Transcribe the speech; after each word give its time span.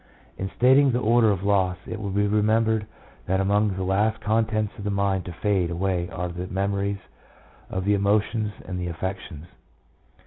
In 0.35 0.49
stating 0.57 0.89
the 0.91 0.97
order 0.99 1.29
of 1.29 1.43
loss, 1.43 1.77
it 1.85 2.01
will 2.01 2.09
be 2.09 2.25
remembered 2.25 2.87
that 3.27 3.39
among 3.39 3.75
the 3.75 3.83
last 3.83 4.19
contents 4.19 4.73
of 4.79 4.83
the 4.83 4.89
mind 4.89 5.25
to 5.25 5.31
fade 5.31 5.69
away 5.69 6.09
were 6.11 6.27
the 6.27 6.47
memories 6.47 6.97
of 7.69 7.85
the 7.85 7.93
emotions 7.93 8.51
and 8.65 8.79
the 8.79 8.87
affections. 8.87 9.45